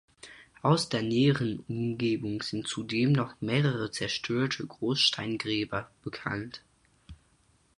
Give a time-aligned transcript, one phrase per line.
[0.63, 6.63] Aus der näheren Umgebung sind zudem noch mehrere zerstörte Großsteingräber bekannt.